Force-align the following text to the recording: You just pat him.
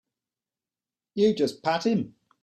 You 1.13 1.35
just 1.35 1.61
pat 1.61 1.85
him. 1.85 2.15